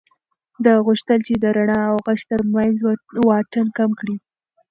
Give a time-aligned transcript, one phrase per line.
[0.63, 2.75] ده غوښتل چې د رڼا او غږ تر منځ
[3.27, 4.15] واټن کم کړي.